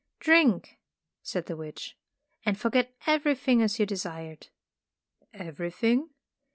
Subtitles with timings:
[0.19, 0.79] "Drink,"
[1.21, 1.95] said the witch,
[2.43, 4.47] "and forget everything as you desired."
[5.31, 6.09] "Everything?"